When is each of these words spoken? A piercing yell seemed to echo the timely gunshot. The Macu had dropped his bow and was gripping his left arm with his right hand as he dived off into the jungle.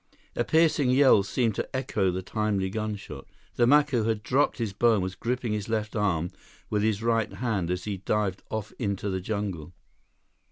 A 0.35 0.43
piercing 0.43 0.89
yell 0.89 1.21
seemed 1.21 1.53
to 1.53 1.75
echo 1.75 2.09
the 2.09 2.23
timely 2.23 2.71
gunshot. 2.71 3.27
The 3.55 3.67
Macu 3.67 4.05
had 4.07 4.23
dropped 4.23 4.57
his 4.57 4.73
bow 4.73 4.95
and 4.95 5.03
was 5.03 5.13
gripping 5.13 5.53
his 5.53 5.69
left 5.69 5.95
arm 5.95 6.31
with 6.71 6.81
his 6.81 7.03
right 7.03 7.31
hand 7.33 7.69
as 7.69 7.83
he 7.83 7.97
dived 7.97 8.41
off 8.49 8.73
into 8.79 9.11
the 9.11 9.21
jungle. 9.21 9.73